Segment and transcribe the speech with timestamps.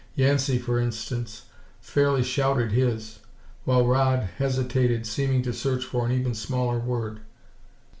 [0.15, 1.43] Yancey, for instance,
[1.79, 3.19] fairly shouted his,
[3.65, 7.19] while Rodd hesitated, seeming to search for an even smaller word.